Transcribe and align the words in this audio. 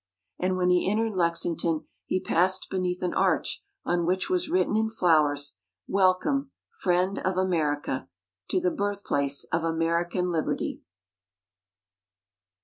_And 0.43 0.57
when 0.57 0.71
he 0.71 0.89
entered 0.89 1.13
Lexington, 1.13 1.85
he 2.07 2.19
passed 2.19 2.71
beneath 2.71 3.03
an 3.03 3.13
arch 3.13 3.63
on 3.85 4.07
which 4.07 4.31
was 4.31 4.49
written 4.49 4.75
in 4.75 4.89
flowers: 4.89 5.59
_Welcome! 5.87 6.49
Friend 6.71 7.19
of 7.19 7.37
America! 7.37 8.09
To 8.49 8.59
the 8.59 8.71
Birthplace 8.71 9.43
of 9.53 9.63
American 9.63 10.31
Liberty. 10.31 10.81